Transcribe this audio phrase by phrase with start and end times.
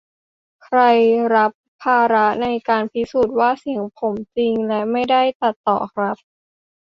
[0.63, 0.79] ใคร
[1.35, 1.51] รับ
[1.81, 6.17] ภาระในการพิสูจน์ว่าเสียงผมจริงและไม่ได้ตัดต่อครับ